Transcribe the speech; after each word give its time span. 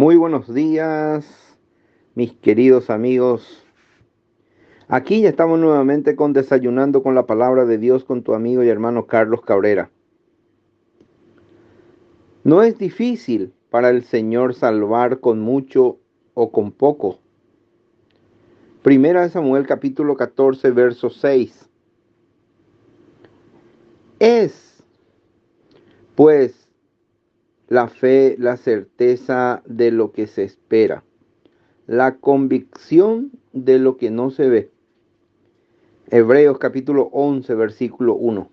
Muy 0.00 0.16
buenos 0.16 0.54
días, 0.54 1.26
mis 2.14 2.32
queridos 2.32 2.88
amigos. 2.88 3.62
Aquí 4.88 5.20
ya 5.20 5.28
estamos 5.28 5.58
nuevamente 5.58 6.16
con 6.16 6.32
Desayunando 6.32 7.02
con 7.02 7.14
la 7.14 7.26
Palabra 7.26 7.66
de 7.66 7.76
Dios 7.76 8.04
con 8.04 8.22
tu 8.22 8.32
amigo 8.32 8.62
y 8.62 8.70
hermano 8.70 9.06
Carlos 9.06 9.42
Cabrera. 9.42 9.90
No 12.44 12.62
es 12.62 12.78
difícil 12.78 13.52
para 13.68 13.90
el 13.90 14.02
Señor 14.02 14.54
salvar 14.54 15.20
con 15.20 15.40
mucho 15.40 15.98
o 16.32 16.50
con 16.50 16.72
poco. 16.72 17.18
Primera 18.80 19.20
de 19.20 19.28
Samuel 19.28 19.66
capítulo 19.66 20.16
14, 20.16 20.70
verso 20.70 21.10
6. 21.10 21.68
Es, 24.18 24.82
pues, 26.14 26.59
la 27.70 27.86
fe, 27.86 28.34
la 28.38 28.56
certeza 28.56 29.62
de 29.64 29.92
lo 29.92 30.10
que 30.10 30.26
se 30.26 30.42
espera, 30.42 31.04
la 31.86 32.16
convicción 32.16 33.30
de 33.52 33.78
lo 33.78 33.96
que 33.96 34.10
no 34.10 34.30
se 34.32 34.48
ve. 34.48 34.70
Hebreos 36.08 36.58
capítulo 36.58 37.08
11, 37.12 37.54
versículo 37.54 38.14
1. 38.16 38.50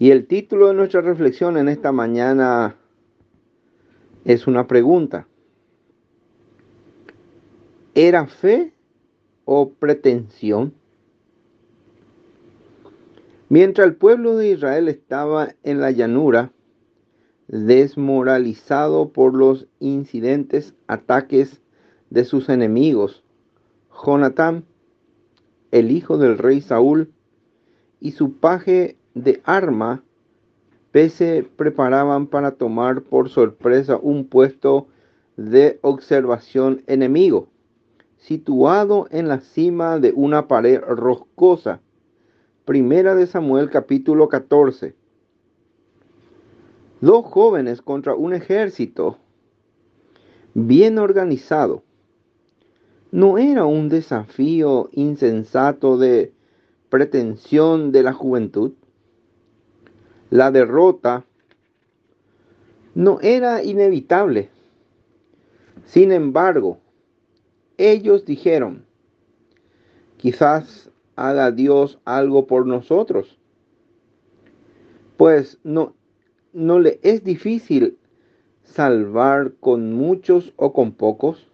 Y 0.00 0.10
el 0.10 0.26
título 0.26 0.66
de 0.66 0.74
nuestra 0.74 1.00
reflexión 1.00 1.56
en 1.56 1.68
esta 1.68 1.92
mañana 1.92 2.74
es 4.24 4.48
una 4.48 4.66
pregunta. 4.66 5.28
¿Era 7.94 8.26
fe 8.26 8.72
o 9.44 9.70
pretensión? 9.70 10.74
Mientras 13.48 13.86
el 13.86 13.94
pueblo 13.94 14.36
de 14.36 14.48
Israel 14.48 14.88
estaba 14.88 15.54
en 15.62 15.80
la 15.80 15.92
llanura, 15.92 16.50
desmoralizado 17.48 19.10
por 19.10 19.34
los 19.34 19.66
incidentes, 19.80 20.74
ataques 20.86 21.60
de 22.10 22.24
sus 22.24 22.48
enemigos. 22.48 23.22
Jonatán, 24.04 24.64
el 25.70 25.90
hijo 25.90 26.18
del 26.18 26.38
rey 26.38 26.60
Saúl, 26.60 27.12
y 28.00 28.12
su 28.12 28.34
paje 28.38 28.96
de 29.14 29.40
arma, 29.44 30.02
se 30.92 31.48
preparaban 31.56 32.26
para 32.26 32.52
tomar 32.52 33.02
por 33.02 33.30
sorpresa 33.30 33.96
un 33.96 34.26
puesto 34.26 34.88
de 35.36 35.78
observación 35.82 36.82
enemigo, 36.86 37.48
situado 38.18 39.06
en 39.10 39.28
la 39.28 39.40
cima 39.40 39.98
de 39.98 40.12
una 40.14 40.48
pared 40.48 40.80
roscosa. 40.80 41.80
Primera 42.66 43.14
de 43.14 43.26
Samuel 43.26 43.70
capítulo 43.70 44.28
14 44.28 44.94
dos 47.02 47.26
jóvenes 47.26 47.82
contra 47.82 48.14
un 48.14 48.32
ejército 48.32 49.18
bien 50.54 50.98
organizado. 50.98 51.82
No 53.10 53.38
era 53.38 53.66
un 53.66 53.88
desafío 53.88 54.88
insensato 54.92 55.98
de 55.98 56.32
pretensión 56.88 57.90
de 57.90 58.04
la 58.04 58.12
juventud. 58.12 58.72
La 60.30 60.52
derrota 60.52 61.26
no 62.94 63.18
era 63.20 63.64
inevitable. 63.64 64.48
Sin 65.84 66.12
embargo, 66.12 66.78
ellos 67.78 68.24
dijeron, 68.24 68.86
quizás 70.18 70.88
haga 71.16 71.50
Dios 71.50 71.98
algo 72.04 72.46
por 72.46 72.64
nosotros. 72.64 73.38
Pues 75.16 75.58
no 75.64 75.96
¿no 76.52 76.80
le 76.80 77.00
es 77.02 77.24
difícil 77.24 77.98
salvar 78.64 79.54
con 79.60 79.92
muchos 79.92 80.52
o 80.56 80.72
con 80.72 80.92
pocos? 80.92 81.48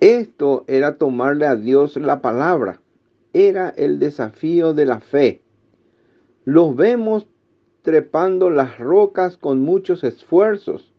Esto 0.00 0.64
era 0.66 0.96
tomarle 0.98 1.46
a 1.46 1.56
Dios 1.56 1.96
la 1.96 2.20
palabra, 2.20 2.80
era 3.32 3.70
el 3.70 3.98
desafío 3.98 4.74
de 4.74 4.86
la 4.86 5.00
fe. 5.00 5.42
Los 6.44 6.76
vemos 6.76 7.26
trepando 7.82 8.50
las 8.50 8.78
rocas 8.78 9.36
con 9.36 9.60
muchos 9.60 10.04
esfuerzos. 10.04 10.92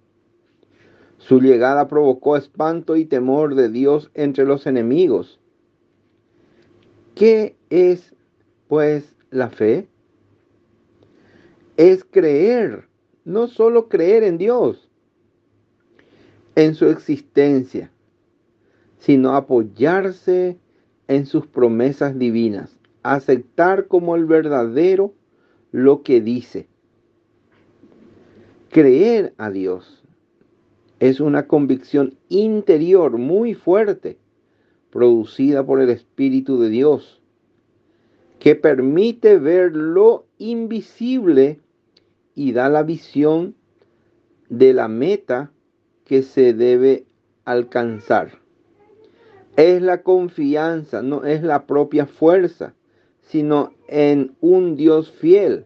Su 1.17 1.39
llegada 1.39 1.87
provocó 1.87 2.35
espanto 2.37 2.95
y 2.95 3.05
temor 3.05 3.55
de 3.55 3.69
Dios 3.69 4.11
entre 4.13 4.45
los 4.45 4.67
enemigos. 4.67 5.39
¿Qué 7.15 7.55
es, 7.69 8.13
pues, 8.67 9.15
la 9.31 9.49
fe? 9.49 9.87
Es 11.77 12.05
creer, 12.05 12.87
no 13.25 13.47
solo 13.47 13.89
creer 13.89 14.23
en 14.23 14.37
Dios, 14.37 14.89
en 16.55 16.75
su 16.75 16.87
existencia, 16.87 17.91
sino 18.99 19.35
apoyarse 19.35 20.57
en 21.07 21.25
sus 21.25 21.45
promesas 21.47 22.17
divinas, 22.17 22.77
aceptar 23.03 23.87
como 23.87 24.15
el 24.15 24.25
verdadero 24.25 25.13
lo 25.71 26.01
que 26.01 26.21
dice. 26.21 26.67
Creer 28.69 29.33
a 29.37 29.51
Dios 29.51 30.03
es 30.99 31.19
una 31.19 31.47
convicción 31.47 32.17
interior 32.29 33.17
muy 33.17 33.53
fuerte, 33.53 34.17
producida 34.89 35.65
por 35.65 35.81
el 35.81 35.89
Espíritu 35.89 36.59
de 36.59 36.69
Dios, 36.69 37.21
que 38.39 38.55
permite 38.55 39.37
ver 39.37 39.75
lo 39.75 40.25
invisible 40.37 41.59
y 42.35 42.51
da 42.51 42.69
la 42.69 42.83
visión 42.83 43.55
de 44.49 44.73
la 44.73 44.87
meta 44.87 45.51
que 46.03 46.21
se 46.21 46.53
debe 46.53 47.05
alcanzar. 47.45 48.39
Es 49.55 49.81
la 49.81 50.03
confianza, 50.03 51.01
no 51.01 51.23
es 51.23 51.41
la 51.41 51.65
propia 51.65 52.05
fuerza, 52.05 52.75
sino 53.21 53.71
en 53.87 54.35
un 54.41 54.75
Dios 54.75 55.11
fiel, 55.11 55.65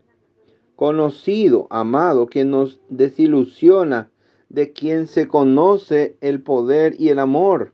conocido, 0.76 1.68
amado, 1.70 2.28
que 2.28 2.46
nos 2.46 2.80
desilusiona, 2.90 4.12
de 4.50 4.72
quien 4.72 5.08
se 5.08 5.28
conoce 5.28 6.18
el 6.22 6.42
poder 6.42 6.96
y 6.98 7.10
el 7.10 7.20
amor. 7.20 7.74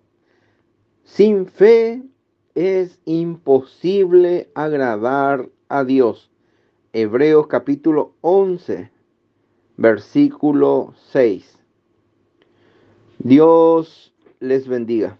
Sin 1.03 1.45
fe 1.45 2.03
es 2.55 2.99
imposible 3.05 4.49
agradar 4.55 5.49
a 5.69 5.83
Dios. 5.83 6.31
Hebreos 6.97 7.47
capítulo 7.47 8.13
11, 8.21 8.89
versículo 9.75 10.93
6. 11.11 11.59
Dios 13.19 14.13
les 14.39 14.65
bendiga. 14.65 15.17